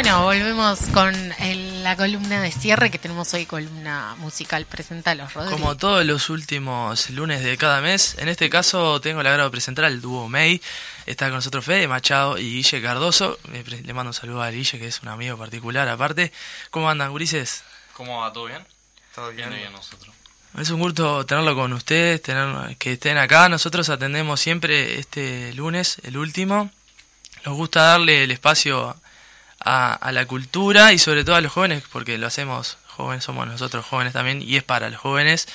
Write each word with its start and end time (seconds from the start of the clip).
Bueno, 0.00 0.22
volvemos 0.22 0.78
con 0.94 1.12
la 1.82 1.96
columna 1.96 2.40
de 2.40 2.52
cierre 2.52 2.88
que 2.88 3.00
tenemos 3.00 3.34
hoy, 3.34 3.46
columna 3.46 4.14
musical. 4.18 4.64
Presenta 4.64 5.12
los 5.16 5.34
Rodríguez. 5.34 5.60
Como 5.60 5.76
todos 5.76 6.06
los 6.06 6.30
últimos 6.30 7.10
lunes 7.10 7.42
de 7.42 7.58
cada 7.58 7.80
mes, 7.80 8.14
en 8.20 8.28
este 8.28 8.48
caso 8.48 9.00
tengo 9.00 9.24
la 9.24 9.30
agrado 9.30 9.48
de 9.48 9.50
presentar 9.50 9.84
al 9.84 10.00
dúo 10.00 10.28
May. 10.28 10.62
Está 11.04 11.26
con 11.26 11.34
nosotros 11.34 11.64
Fede 11.64 11.88
Machado 11.88 12.38
y 12.38 12.44
Guille 12.44 12.80
Cardoso. 12.80 13.40
Le 13.52 13.92
mando 13.92 14.10
un 14.10 14.14
saludo 14.14 14.40
a 14.40 14.52
Guille, 14.52 14.78
que 14.78 14.86
es 14.86 15.02
un 15.02 15.08
amigo 15.08 15.36
particular 15.36 15.88
aparte. 15.88 16.30
¿Cómo 16.70 16.88
andan, 16.88 17.10
Gurises? 17.10 17.64
¿Cómo 17.92 18.20
va? 18.20 18.32
¿Todo 18.32 18.44
bien? 18.44 18.64
Todo 19.16 19.32
bien. 19.32 19.50
bien 19.50 19.72
nosotros. 19.72 20.14
Es 20.56 20.70
un 20.70 20.78
gusto 20.78 21.26
tenerlo 21.26 21.56
con 21.56 21.72
ustedes, 21.72 22.22
tener, 22.22 22.76
que 22.76 22.92
estén 22.92 23.18
acá. 23.18 23.48
Nosotros 23.48 23.88
atendemos 23.88 24.38
siempre 24.38 25.00
este 25.00 25.52
lunes, 25.54 25.96
el 26.04 26.18
último. 26.18 26.70
Nos 27.44 27.56
gusta 27.56 27.82
darle 27.82 28.22
el 28.22 28.30
espacio 28.30 28.96
a, 29.68 30.12
la 30.12 30.26
cultura 30.26 30.92
y 30.92 30.98
sobre 30.98 31.24
todo 31.24 31.36
a 31.36 31.40
los 31.40 31.52
jóvenes, 31.52 31.84
porque 31.92 32.16
lo 32.16 32.26
hacemos 32.26 32.78
jóvenes, 32.86 33.24
somos 33.24 33.46
nosotros 33.46 33.84
jóvenes 33.84 34.12
también 34.12 34.40
y 34.40 34.56
es 34.56 34.64
para 34.64 34.88
los 34.88 35.00
jóvenes. 35.00 35.46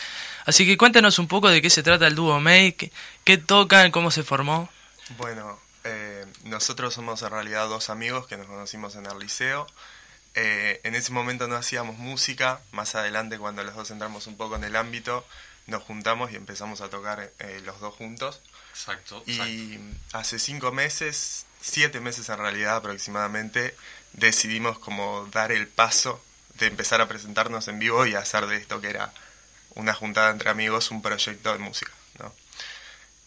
Así 0.46 0.66
que 0.66 0.78
cuéntanos 0.78 1.20
un 1.20 1.28
poco 1.28 1.50
de 1.50 1.62
qué 1.62 1.70
se 1.70 1.84
trata 1.84 2.08
el 2.08 2.16
dúo 2.16 2.40
Make, 2.40 2.92
qué, 3.24 3.38
tocan, 3.38 3.92
cómo 3.92 4.12
se 4.12 4.24
formó. 4.24 4.70
Bueno, 5.18 5.60
eh, 5.84 6.26
nosotros 6.44 6.94
somos 6.94 7.22
en 7.24 7.32
realidad 7.32 7.68
dos 7.68 7.90
amigos 7.90 8.28
que 8.28 8.38
nos 8.38 8.48
conocimos 8.48 8.96
en 8.96 9.06
el 9.06 9.18
liceo. 9.18 9.68
Eh, 10.36 10.80
en 10.84 10.96
ese 10.96 11.12
momento 11.12 11.48
no 11.48 11.56
hacíamos 11.56 11.98
música, 11.98 12.62
más 12.72 12.96
adelante 12.96 13.38
cuando 13.38 13.64
los 13.64 13.76
dos 13.76 13.90
entramos 13.92 14.28
un 14.28 14.38
poco 14.38 14.56
en 14.56 14.64
el 14.64 14.76
ámbito, 14.76 15.26
nos 15.68 15.84
juntamos 15.84 16.32
y 16.32 16.36
empezamos 16.36 16.82
a 16.82 16.90
tocar 16.90 17.32
eh, 17.40 17.62
los 17.66 17.80
dos 17.80 17.96
juntos. 17.96 18.42
Exacto. 18.74 19.24
Y 19.28 19.80
hace 20.14 20.40
cinco 20.40 20.72
meses, 20.72 21.46
siete 21.62 22.00
meses 22.00 22.28
en 22.30 22.40
realidad 22.40 22.78
aproximadamente, 22.78 23.76
decidimos 24.14 24.80
como 24.80 25.28
dar 25.32 25.52
el 25.52 25.68
paso 25.68 26.24
de 26.56 26.68
empezar 26.68 27.00
a 27.00 27.08
presentarnos 27.08 27.68
en 27.68 27.80
vivo 27.80 28.06
y 28.06 28.16
hacer 28.16 28.48
de 28.48 28.58
esto 28.58 28.82
que 28.82 28.90
era 28.90 29.14
una 29.76 29.94
juntada 29.94 30.32
entre 30.32 30.50
amigos 30.50 30.92
un 30.92 31.02
proyecto 31.02 31.52
de 31.54 31.60
música. 31.60 31.92
¿no? 32.20 32.34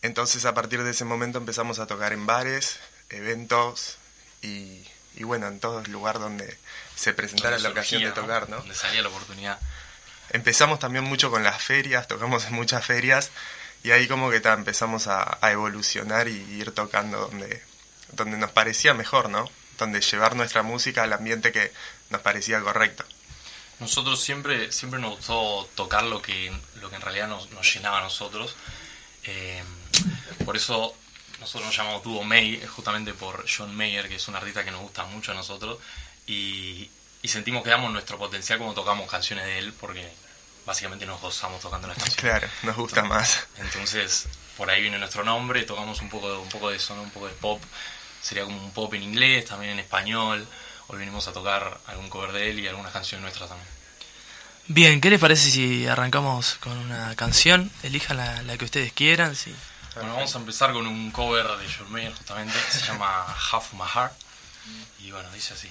Entonces 0.02 0.44
a 0.44 0.54
partir 0.54 0.82
de 0.82 0.90
ese 0.90 1.04
momento 1.04 1.38
empezamos 1.38 1.78
a 1.78 1.86
tocar 1.86 2.12
en 2.12 2.26
bares, 2.26 2.78
eventos 3.08 3.98
y, 4.42 4.84
bueno, 5.22 5.48
en 5.48 5.58
todo 5.58 5.80
el 5.80 5.90
lugar 5.90 6.18
donde 6.18 6.58
se 6.94 7.14
presentara 7.14 7.58
la 7.58 7.70
ocasión 7.70 8.02
de 8.02 8.12
tocar. 8.12 8.48
¿no? 8.48 8.62
Salía 8.74 9.02
la 9.02 9.08
oportunidad. 9.08 9.60
Empezamos 10.30 10.80
también 10.80 11.04
mucho 11.04 11.30
con 11.30 11.44
las 11.44 11.62
ferias, 11.62 12.08
tocamos 12.08 12.46
en 12.46 12.54
muchas 12.54 12.84
ferias 12.84 13.30
y 13.82 13.90
ahí 13.90 14.08
como 14.08 14.30
que 14.30 14.40
ta, 14.40 14.52
empezamos 14.52 15.06
a, 15.06 15.38
a 15.40 15.52
evolucionar 15.52 16.28
y 16.28 16.36
ir 16.54 16.72
tocando 16.72 17.28
donde, 17.28 17.62
donde 18.12 18.36
nos 18.36 18.50
parecía 18.50 18.94
mejor, 18.94 19.30
¿no? 19.30 19.48
donde 19.78 20.00
llevar 20.00 20.36
nuestra 20.36 20.62
música 20.62 21.02
al 21.02 21.12
ambiente 21.12 21.52
que 21.52 21.72
nos 22.10 22.20
parecía 22.20 22.60
correcto. 22.60 23.04
Nosotros 23.78 24.20
siempre, 24.22 24.72
siempre 24.72 25.00
nos 25.00 25.16
gustó 25.16 25.68
tocar 25.74 26.04
lo 26.04 26.22
que, 26.22 26.50
lo 26.80 26.88
que 26.88 26.96
en 26.96 27.02
realidad 27.02 27.28
nos, 27.28 27.48
llenaba 27.74 27.98
a 27.98 28.02
nosotros. 28.02 28.56
Eh, 29.24 29.62
por 30.44 30.56
eso 30.56 30.94
nosotros 31.40 31.66
nos 31.66 31.76
llamamos 31.76 32.02
Dúo 32.02 32.24
May, 32.24 32.64
justamente 32.66 33.12
por 33.12 33.44
John 33.46 33.74
Mayer, 33.76 34.08
que 34.08 34.16
es 34.16 34.28
un 34.28 34.36
artista 34.36 34.64
que 34.64 34.70
nos 34.70 34.80
gusta 34.80 35.04
mucho 35.04 35.32
a 35.32 35.34
nosotros. 35.34 35.78
Y, 36.26 36.90
sentimos 37.24 37.64
que 37.64 37.70
damos 37.70 37.92
nuestro 37.92 38.18
potencial 38.18 38.60
como 38.60 38.72
tocamos 38.72 39.10
canciones 39.10 39.46
de 39.46 39.58
él, 39.58 39.72
porque 39.72 40.08
básicamente 40.66 41.06
nos 41.06 41.20
gozamos 41.20 41.60
tocando 41.60 41.88
las 41.88 41.96
canciones. 41.96 42.20
Claro, 42.20 42.48
nos 42.64 42.76
gusta 42.76 43.02
más. 43.04 43.46
Entonces, 43.56 44.26
por 44.58 44.68
ahí 44.68 44.82
viene 44.82 44.98
nuestro 44.98 45.24
nombre, 45.24 45.62
tocamos 45.62 46.02
un 46.02 46.10
poco 46.10 46.30
de, 46.30 46.36
un 46.36 46.48
poco 46.48 46.70
de 46.70 46.78
son, 46.78 46.98
un 46.98 47.10
poco 47.10 47.28
de 47.28 47.34
pop 47.34 47.62
sería 48.26 48.44
como 48.44 48.58
un 48.62 48.72
pop 48.72 48.92
en 48.94 49.02
inglés, 49.02 49.44
también 49.44 49.72
en 49.72 49.78
español. 49.78 50.46
Hoy 50.88 50.98
venimos 50.98 51.28
a 51.28 51.32
tocar 51.32 51.78
algún 51.86 52.08
cover 52.08 52.32
de 52.32 52.50
él 52.50 52.58
y 52.58 52.66
algunas 52.66 52.92
canciones 52.92 53.22
nuestras 53.22 53.48
también. 53.48 53.68
Bien, 54.68 55.00
¿qué 55.00 55.10
les 55.10 55.20
parece 55.20 55.50
si 55.50 55.86
arrancamos 55.86 56.56
con 56.56 56.76
una 56.76 57.14
canción? 57.14 57.70
Elijan 57.84 58.16
la, 58.16 58.56
que 58.58 58.64
ustedes 58.64 58.92
quieran. 58.92 59.36
Sí. 59.36 59.54
Bueno, 59.94 60.14
vamos 60.14 60.34
a 60.34 60.38
empezar 60.38 60.72
con 60.72 60.86
un 60.86 61.12
cover 61.12 61.46
de 61.46 61.72
John 61.72 61.90
Mayer 61.90 62.12
justamente, 62.12 62.58
se 62.70 62.84
llama 62.84 63.24
Half 63.52 63.74
My 63.74 63.86
Heart. 63.94 64.12
Y 64.98 65.12
bueno, 65.12 65.30
dice 65.30 65.54
así. 65.54 65.70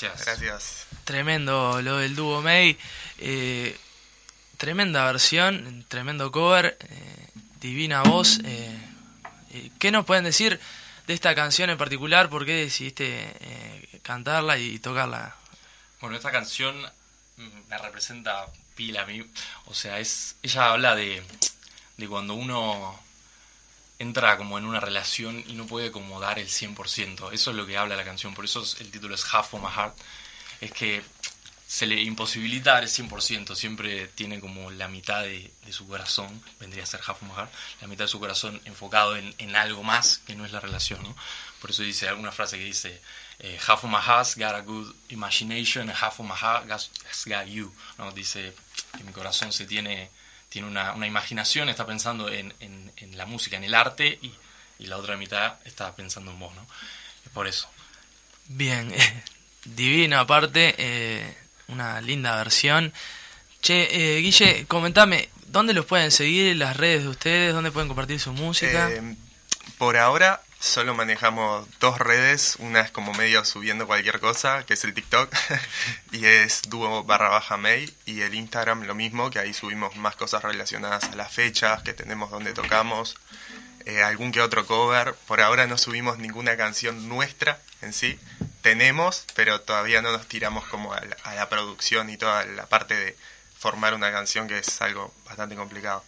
gracias. 0.00 0.24
Gracias. 0.24 0.86
Tremendo 1.04 1.80
lo 1.82 1.98
del 1.98 2.14
dúo 2.16 2.42
May. 2.42 2.76
eh, 3.18 3.76
tremenda 4.56 5.04
versión, 5.04 5.84
tremendo 5.88 6.30
cover, 6.32 6.76
eh, 6.80 7.28
divina 7.60 8.02
voz. 8.02 8.38
eh, 8.44 8.78
eh, 9.50 9.70
¿Qué 9.78 9.90
nos 9.90 10.04
pueden 10.04 10.24
decir 10.24 10.58
de 11.06 11.14
esta 11.14 11.34
canción 11.34 11.70
en 11.70 11.78
particular? 11.78 12.28
¿Por 12.28 12.44
qué 12.46 12.54
decidiste 12.54 13.32
eh, 13.40 14.00
cantarla 14.02 14.58
y 14.58 14.78
tocarla? 14.78 15.36
Bueno, 16.00 16.16
esta 16.16 16.32
canción 16.32 16.76
mm, 17.36 17.68
me 17.68 17.78
representa 17.78 18.46
pila 18.74 19.02
a 19.02 19.06
mí. 19.06 19.24
O 19.66 19.74
sea, 19.74 19.98
es 20.00 20.36
ella 20.42 20.70
habla 20.72 20.94
de, 20.94 21.22
de 21.96 22.08
cuando 22.08 22.34
uno 22.34 22.98
entra 23.98 24.36
como 24.36 24.58
en 24.58 24.66
una 24.66 24.80
relación 24.80 25.42
y 25.46 25.54
no 25.54 25.66
puede 25.66 25.90
como 25.90 26.20
dar 26.20 26.38
el 26.38 26.48
100%. 26.48 27.32
Eso 27.32 27.50
es 27.50 27.56
lo 27.56 27.66
que 27.66 27.76
habla 27.78 27.96
la 27.96 28.04
canción. 28.04 28.34
Por 28.34 28.44
eso 28.44 28.62
es- 28.62 28.80
el 28.80 28.90
título 28.90 29.14
es 29.14 29.24
Half 29.32 29.54
of 29.54 29.62
My 29.62 29.70
Heart. 29.70 29.96
Es 30.60 30.72
que 30.72 31.02
se 31.66 31.86
le 31.86 32.00
imposibilita 32.02 32.74
dar 32.74 32.84
el 32.84 32.88
100%. 32.88 33.56
Siempre 33.56 34.06
tiene 34.08 34.38
como 34.40 34.70
la 34.70 34.86
mitad 34.88 35.22
de, 35.22 35.50
de 35.64 35.72
su 35.72 35.86
corazón, 35.88 36.42
vendría 36.60 36.84
a 36.84 36.86
ser 36.86 37.00
Half 37.00 37.22
of 37.22 37.28
My 37.28 37.34
Heart, 37.34 37.50
la 37.80 37.88
mitad 37.88 38.04
de 38.04 38.08
su 38.08 38.20
corazón 38.20 38.60
enfocado 38.66 39.16
en, 39.16 39.34
en 39.38 39.56
algo 39.56 39.82
más 39.82 40.18
que 40.26 40.34
no 40.36 40.44
es 40.44 40.52
la 40.52 40.60
relación. 40.60 41.02
¿no? 41.02 41.16
Por 41.60 41.70
eso 41.70 41.82
dice 41.82 42.08
alguna 42.08 42.30
frase 42.32 42.58
que 42.58 42.64
dice, 42.64 43.00
eh, 43.40 43.58
half 43.66 43.82
of 43.84 43.90
my 43.90 43.98
heart's 43.98 44.36
got 44.36 44.54
a 44.54 44.60
good 44.60 44.94
imagination, 45.08 45.88
half 45.90 46.20
of 46.20 46.26
my 46.26 46.36
heart 46.36 46.70
has 46.70 46.90
got 47.26 47.46
you. 47.46 47.72
¿no? 47.98 48.12
Dice 48.12 48.54
que 48.96 49.02
mi 49.04 49.12
corazón 49.12 49.52
se 49.52 49.66
tiene, 49.66 50.10
tiene 50.56 50.68
una, 50.70 50.94
una 50.94 51.06
imaginación, 51.06 51.68
está 51.68 51.84
pensando 51.84 52.30
en, 52.32 52.54
en- 52.60 52.90
en 52.96 53.18
la 53.18 53.26
música, 53.26 53.58
en 53.58 53.64
el 53.64 53.74
arte, 53.74 54.18
y, 54.22 54.32
y 54.78 54.86
la 54.86 54.96
otra 54.96 55.18
mitad 55.18 55.56
está 55.66 55.94
pensando 55.94 56.30
en 56.30 56.38
vos. 56.38 56.54
¿no? 56.54 56.66
Es 57.26 57.30
por 57.30 57.46
eso. 57.46 57.68
Bien, 58.48 58.90
divina 59.66 60.20
aparte, 60.20 60.74
eh, 60.78 61.36
una 61.68 62.00
linda 62.00 62.34
versión. 62.36 62.94
Che, 63.60 64.16
eh, 64.16 64.20
Guille, 64.22 64.64
comentame, 64.66 65.28
¿dónde 65.48 65.74
los 65.74 65.84
pueden 65.84 66.10
seguir? 66.10 66.56
¿Las 66.56 66.74
redes 66.74 67.02
de 67.02 67.08
ustedes? 67.08 67.52
¿Dónde 67.52 67.70
pueden 67.70 67.88
compartir 67.88 68.18
su 68.18 68.32
música? 68.32 68.88
Eh, 68.90 69.14
por 69.76 69.98
ahora 69.98 70.40
solo 70.66 70.94
manejamos 70.94 71.66
dos 71.78 71.98
redes, 71.98 72.56
una 72.58 72.80
es 72.80 72.90
como 72.90 73.14
medio 73.14 73.44
subiendo 73.44 73.86
cualquier 73.86 74.20
cosa, 74.20 74.66
que 74.66 74.74
es 74.74 74.84
el 74.84 74.94
TikTok, 74.94 75.32
y 76.12 76.26
es 76.26 76.62
dúo 76.68 77.04
barra 77.04 77.28
baja 77.28 77.56
May, 77.56 77.94
y 78.04 78.22
el 78.22 78.34
Instagram 78.34 78.82
lo 78.82 78.94
mismo, 78.94 79.30
que 79.30 79.38
ahí 79.38 79.54
subimos 79.54 79.96
más 79.96 80.16
cosas 80.16 80.42
relacionadas 80.42 81.04
a 81.04 81.16
las 81.16 81.32
fechas 81.32 81.82
que 81.82 81.94
tenemos 81.94 82.30
donde 82.30 82.52
tocamos, 82.52 83.16
eh, 83.84 84.02
algún 84.02 84.32
que 84.32 84.40
otro 84.40 84.66
cover. 84.66 85.14
Por 85.26 85.40
ahora 85.40 85.66
no 85.66 85.78
subimos 85.78 86.18
ninguna 86.18 86.56
canción 86.56 87.08
nuestra 87.08 87.60
en 87.80 87.92
sí, 87.92 88.18
tenemos, 88.62 89.24
pero 89.34 89.60
todavía 89.60 90.02
no 90.02 90.10
nos 90.10 90.26
tiramos 90.26 90.64
como 90.66 90.92
a 90.92 91.00
la, 91.00 91.16
a 91.22 91.34
la 91.34 91.48
producción 91.48 92.10
y 92.10 92.16
toda 92.16 92.44
la 92.44 92.66
parte 92.66 92.94
de 92.94 93.16
formar 93.56 93.94
una 93.94 94.10
canción, 94.10 94.48
que 94.48 94.58
es 94.58 94.82
algo 94.82 95.14
bastante 95.24 95.54
complicado. 95.54 96.04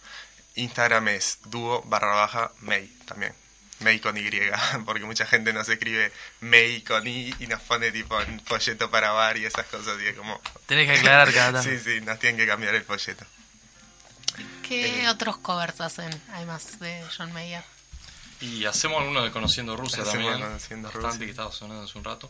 Instagram 0.55 1.07
es 1.07 1.39
dúo 1.45 1.81
barra 1.83 2.13
baja 2.15 2.51
May 2.59 2.87
también. 3.05 3.33
May 3.79 3.99
con 3.99 4.17
Y, 4.17 4.29
porque 4.85 5.05
mucha 5.05 5.25
gente 5.25 5.53
nos 5.53 5.69
escribe 5.69 6.11
May 6.41 6.81
con 6.81 7.07
I 7.07 7.33
y 7.39 7.47
nos 7.47 7.61
pone 7.61 7.91
tipo 7.91 8.19
en 8.21 8.39
folleto 8.41 8.89
para 8.89 9.11
bar 9.11 9.37
y 9.37 9.45
esas 9.45 9.65
cosas. 9.67 10.01
Y 10.01 10.07
es 10.07 10.15
como. 10.15 10.39
Tenés 10.65 10.87
que 10.87 10.97
aclarar 10.97 11.33
cada 11.33 11.63
sí, 11.63 11.79
sí, 11.79 12.01
nos 12.01 12.19
tienen 12.19 12.37
que 12.37 12.47
cambiar 12.47 12.75
el 12.75 12.83
folleto. 12.83 13.25
¿Qué 14.67 15.07
otros 15.09 15.37
covers 15.37 15.81
hacen, 15.81 16.09
además 16.31 16.79
de 16.79 17.03
John 17.17 17.33
Mayer? 17.33 17.63
Y 18.41 18.65
hacemos 18.65 19.01
algunos 19.01 19.23
de 19.23 19.31
Conociendo 19.31 19.75
Rusia 19.75 20.03
Hacemos 20.03 20.25
también. 20.31 20.47
Conociendo 20.47 20.87
bastante 20.87 21.07
Rusia. 21.07 21.25
que 21.25 21.31
estaba 21.31 21.51
sonando 21.51 21.83
hace 21.83 21.97
un 21.97 22.03
rato. 22.03 22.29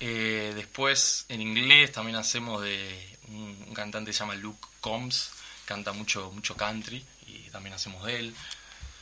Eh, 0.00 0.52
después 0.54 1.24
en 1.28 1.40
inglés 1.40 1.92
también 1.92 2.16
hacemos 2.16 2.62
de 2.62 3.18
un, 3.28 3.64
un 3.66 3.74
cantante 3.74 4.10
que 4.10 4.12
se 4.12 4.20
llama 4.20 4.34
Luke 4.34 4.66
Combs, 4.80 5.30
canta 5.64 5.92
mucho, 5.92 6.30
mucho 6.32 6.56
country 6.56 7.04
y 7.26 7.50
también 7.50 7.74
hacemos 7.74 8.04
de 8.04 8.18
él. 8.18 8.34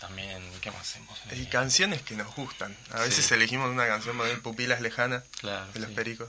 También, 0.01 0.43
¿qué 0.61 0.71
más 0.71 0.83
hacemos? 0.83 1.19
Y 1.33 1.47
canciones 1.47 2.03
que 2.03 2.15
nos 2.17 2.35
gustan. 2.35 2.77
A 2.93 3.01
veces 3.01 3.25
Sí. 3.27 3.35
elegimos 3.35 3.71
una 3.71 3.87
canción 3.87 4.19
de 4.19 4.37
Pupilas 4.37 4.81
Lejanas 4.81 5.25
Claro, 5.41 5.73
de 5.73 5.81
los 5.81 5.89
sí. 5.89 5.95
Pericos 5.95 6.29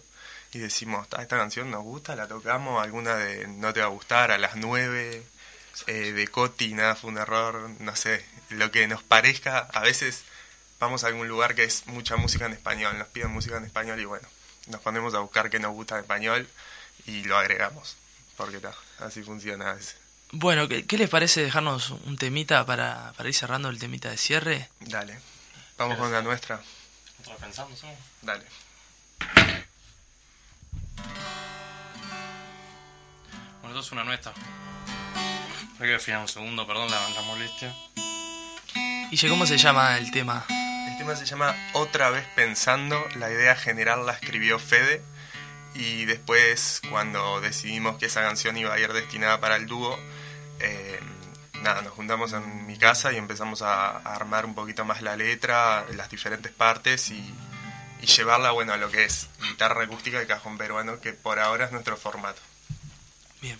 y 0.53 0.59
decimos, 0.59 1.05
"Ah, 1.15 1.21
esta 1.21 1.37
canción 1.37 1.69
nos 1.69 1.83
gusta, 1.83 2.15
la 2.15 2.27
tocamos, 2.27 2.81
alguna 2.81 3.15
de 3.15 3.47
No 3.47 3.73
te 3.73 3.81
va 3.81 3.87
a 3.87 3.89
gustar, 3.89 4.31
a 4.31 4.37
las 4.37 4.55
9, 4.55 5.23
eh, 5.87 5.91
de 6.13 6.27
Coti, 6.29 6.73
nada 6.73 6.95
fue 6.95 7.09
un 7.11 7.17
error, 7.17 7.69
no 7.79 7.95
sé, 7.95 8.25
lo 8.49 8.71
que 8.71 8.87
nos 8.87 9.03
parezca. 9.03 9.59
A 9.73 9.81
veces 9.81 10.23
vamos 10.79 11.03
a 11.03 11.07
algún 11.07 11.27
lugar 11.27 11.53
que 11.53 11.65
es 11.65 11.85
mucha 11.87 12.15
música 12.15 12.45
en 12.45 12.53
español, 12.53 12.97
nos 12.97 13.07
piden 13.09 13.31
música 13.31 13.57
en 13.57 13.65
español 13.65 13.99
y 13.99 14.05
bueno, 14.05 14.27
nos 14.67 14.79
ponemos 14.81 15.13
a 15.13 15.19
buscar 15.19 15.49
qué 15.49 15.59
nos 15.59 15.71
gusta 15.73 15.95
en 15.95 16.01
español 16.01 16.47
y 17.05 17.23
lo 17.25 17.37
agregamos, 17.37 17.97
porque 18.37 18.59
ta, 18.59 18.73
así 18.99 19.21
funciona 19.23 19.71
a 19.71 19.73
veces. 19.73 19.97
Bueno, 20.31 20.67
¿qué, 20.67 20.85
qué 20.85 20.97
les 20.97 21.09
parece 21.09 21.41
dejarnos 21.43 21.91
un 21.91 22.17
temita 22.17 22.65
para, 22.65 23.13
para 23.15 23.29
ir 23.29 23.35
cerrando 23.35 23.69
el 23.69 23.79
temita 23.79 24.09
de 24.09 24.17
cierre? 24.17 24.69
Dale, 24.81 25.19
vamos 25.77 25.97
con 25.97 26.11
la 26.11 26.21
nuestra, 26.21 26.59
¿Estás 27.19 27.37
pensando? 27.37 27.75
sí? 27.75 27.87
dale. 28.21 28.45
Bueno, 33.61 33.69
esto 33.69 33.79
es 33.79 33.91
una 33.91 34.03
nuestra. 34.03 34.33
Hay 35.79 35.85
que 35.85 35.93
definir 35.93 36.19
un 36.19 36.27
segundo, 36.27 36.65
perdón 36.67 36.89
la, 36.89 37.09
la 37.09 37.21
molestia. 37.21 37.73
Guille, 39.09 39.29
¿cómo 39.29 39.45
se 39.45 39.57
llama 39.57 39.97
el 39.97 40.11
tema? 40.11 40.45
El 40.49 40.97
tema 40.97 41.15
se 41.15 41.25
llama 41.25 41.55
Otra 41.73 42.09
vez 42.09 42.25
pensando, 42.35 43.01
la 43.15 43.29
idea 43.31 43.55
general 43.55 44.05
la 44.05 44.13
escribió 44.13 44.59
Fede 44.59 45.01
y 45.75 46.05
después 46.05 46.81
cuando 46.89 47.39
decidimos 47.39 47.97
que 47.97 48.07
esa 48.07 48.21
canción 48.21 48.57
iba 48.57 48.73
a 48.73 48.79
ir 48.79 48.91
destinada 48.93 49.39
para 49.39 49.55
el 49.55 49.67
dúo, 49.67 49.97
eh, 50.59 50.99
nada, 51.61 51.81
nos 51.81 51.93
juntamos 51.93 52.33
en 52.33 52.65
mi 52.65 52.77
casa 52.77 53.11
y 53.13 53.17
empezamos 53.17 53.61
a, 53.61 53.97
armar 53.97 54.45
un 54.45 54.55
poquito 54.55 54.85
más 54.85 55.01
la 55.01 55.15
letra, 55.15 55.85
las 55.95 56.09
diferentes 56.09 56.51
partes 56.51 57.09
y, 57.11 57.33
y 58.01 58.05
llevarla 58.05 58.51
bueno, 58.51 58.73
a 58.73 58.77
lo 58.77 58.89
que 58.89 59.05
es 59.05 59.29
guitarra 59.41 59.83
acústica 59.83 60.21
y 60.21 60.27
cajón 60.27 60.57
peruano, 60.57 60.99
que 60.99 61.13
por 61.13 61.39
ahora 61.39 61.65
es 61.65 61.71
nuestro 61.71 61.97
formato. 61.97 62.41
Bien. 63.41 63.59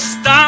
Y 0.00 0.39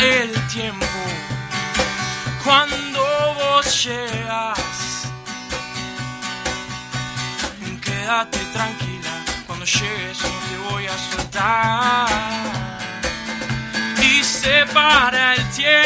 el 0.00 0.32
tiempo 0.48 0.86
cuando 2.44 3.00
vos 3.34 3.84
llegas. 3.84 4.58
Quédate 7.80 8.38
tranquila, 8.52 9.24
cuando 9.46 9.64
llegues 9.64 10.18
no 10.22 10.28
te 10.28 10.56
voy 10.70 10.86
a 10.86 10.98
soltar. 11.10 12.08
Y 14.02 14.24
se 14.24 14.66
para 14.72 15.34
el 15.34 15.48
tiempo 15.50 15.81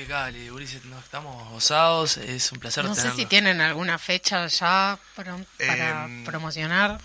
Impecable, 0.00 0.50
Ulises, 0.50 0.82
nos 0.86 1.04
estamos 1.04 1.50
gozados, 1.50 2.16
es 2.16 2.52
un 2.52 2.58
placer 2.58 2.82
No 2.84 2.94
sé 2.94 3.10
si 3.12 3.26
tienen 3.26 3.60
alguna 3.60 3.98
fecha 3.98 4.46
ya 4.46 4.98
para 5.14 5.36
Em, 5.58 6.24
promocionar. 6.24 6.98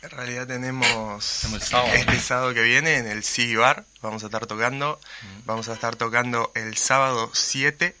En 0.00 0.08
realidad 0.08 0.46
tenemos 0.46 1.44
el 1.44 1.60
sábado. 1.60 1.92
este 1.92 2.18
sábado 2.18 2.54
que 2.54 2.62
viene 2.62 2.96
en 2.96 3.06
el 3.06 3.24
City 3.24 3.56
Bar, 3.56 3.84
vamos 4.00 4.22
a 4.22 4.26
estar 4.26 4.46
tocando, 4.46 4.98
vamos 5.44 5.68
a 5.68 5.74
estar 5.74 5.96
tocando 5.96 6.50
el 6.54 6.78
sábado 6.78 7.30
7 7.34 7.94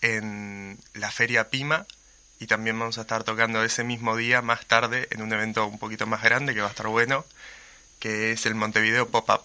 en 0.00 0.78
la 0.94 1.10
Feria 1.10 1.50
Pima. 1.50 1.84
Y 2.40 2.46
también 2.46 2.78
vamos 2.78 2.96
a 2.96 3.02
estar 3.02 3.24
tocando 3.24 3.62
ese 3.62 3.84
mismo 3.84 4.16
día 4.16 4.40
más 4.40 4.64
tarde 4.64 5.06
en 5.10 5.20
un 5.20 5.30
evento 5.34 5.66
un 5.66 5.78
poquito 5.78 6.06
más 6.06 6.22
grande 6.22 6.54
que 6.54 6.62
va 6.62 6.68
a 6.68 6.70
estar 6.70 6.86
bueno, 6.86 7.26
que 7.98 8.32
es 8.32 8.46
el 8.46 8.54
Montevideo 8.54 9.08
Pop-Up, 9.10 9.42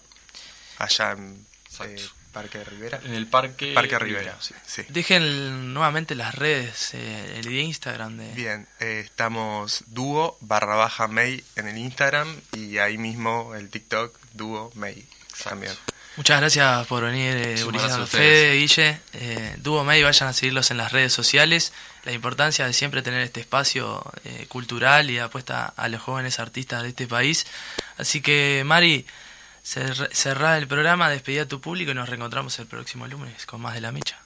allá 0.78 1.12
en 1.12 1.46
eh, 1.82 2.10
Parque 2.32 2.60
de 2.60 2.64
Rivera. 2.64 3.00
En 3.04 3.14
el 3.14 3.28
parque. 3.28 3.74
Parque 3.74 4.00
Rivera, 4.00 4.38
sí. 4.40 4.54
sí. 4.66 4.84
Dejen 4.90 5.74
nuevamente 5.74 6.16
las 6.16 6.34
redes, 6.36 6.94
eh, 6.94 7.36
el 7.38 7.46
de 7.46 7.62
Instagram 7.62 8.18
de... 8.18 8.34
Bien, 8.34 8.68
eh, 8.80 9.02
estamos 9.04 9.84
dúo 9.88 10.38
barra 10.42 10.76
baja 10.76 11.08
May 11.08 11.44
en 11.56 11.68
el 11.68 11.78
Instagram 11.78 12.28
y 12.54 12.78
ahí 12.78 12.98
mismo 12.98 13.56
el 13.56 13.70
TikTok 13.70 14.18
dúo 14.34 14.72
May 14.76 15.06
también. 15.44 15.74
Muchas 16.18 16.42
gracias 16.42 16.88
por 16.88 17.04
venir, 17.04 17.38
eh, 17.38 17.64
Ulises 17.64 18.10
Fede. 18.10 18.56
Guille. 18.56 19.00
Eh, 19.14 19.56
Duo 19.60 19.86
May, 19.86 20.04
vayan 20.04 20.28
a 20.28 20.34
seguirlos 20.34 20.70
en 20.70 20.78
las 20.78 20.92
redes 20.92 21.14
sociales. 21.14 21.72
La 22.04 22.12
importancia 22.12 22.66
de 22.66 22.74
siempre 22.74 23.02
tener 23.02 23.22
este 23.22 23.40
espacio 23.40 24.04
eh, 24.26 24.46
cultural 24.50 25.10
y 25.10 25.16
de 25.16 25.22
apuesta 25.22 25.68
a 25.68 25.88
los 25.88 26.02
jóvenes 26.02 26.40
artistas 26.40 26.84
de 26.84 26.90
este 26.90 27.08
país. 27.08 27.48
Así 27.98 28.22
que, 28.22 28.64
Mari, 28.66 29.06
cerrá 29.64 30.58
el 30.58 30.68
programa, 30.68 31.10
despedí 31.10 31.40
a 31.40 31.48
tu 31.48 31.62
público 31.62 31.92
y 31.92 31.94
nos 31.94 32.10
reencontramos 32.10 32.58
el 32.60 32.68
próximo 32.68 33.08
lunes 33.08 33.46
con 33.46 33.62
más 33.62 33.74
de 33.74 33.82
la 33.82 33.92
mecha. 33.92 34.20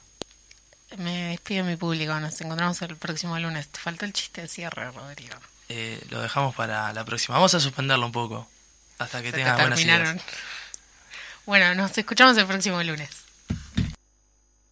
Me 0.96 1.30
despido 1.30 1.64
mi 1.64 1.76
público, 1.76 2.18
nos 2.20 2.40
encontramos 2.40 2.80
el 2.82 2.96
próximo 2.96 3.38
lunes. 3.38 3.68
Te 3.68 3.80
faltó 3.80 4.04
el 4.04 4.12
chiste 4.12 4.42
de 4.42 4.48
cierre, 4.48 4.90
Rodrigo. 4.90 5.34
Eh, 5.68 6.00
lo 6.10 6.22
dejamos 6.22 6.54
para 6.54 6.92
la 6.92 7.04
próxima. 7.04 7.34
Vamos 7.36 7.54
a 7.54 7.60
suspenderlo 7.60 8.06
un 8.06 8.12
poco 8.12 8.48
hasta 8.98 9.20
que 9.20 9.30
Se 9.30 9.32
te 9.32 9.38
tenga 9.38 9.56
buenas 9.56 9.80
ideas. 9.80 10.20
Bueno, 11.44 11.74
nos 11.74 11.96
escuchamos 11.96 12.36
el 12.38 12.46
próximo 12.46 12.82
lunes. 12.82 13.25